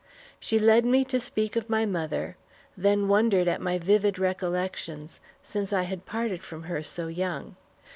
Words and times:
She 0.39 0.57
led 0.57 0.83
me 0.83 1.05
to 1.05 1.19
speak 1.19 1.55
of 1.55 1.69
mother, 1.69 2.35
then 2.75 3.07
wondered 3.07 3.47
at 3.47 3.61
my 3.61 3.77
vivid 3.77 4.17
recollections, 4.17 5.19
since 5.43 5.71
I 5.71 5.83
had 5.83 6.07
parted 6.07 6.41
from 6.41 6.63
her 6.63 6.81
so 6.81 7.05
young. 7.05 7.55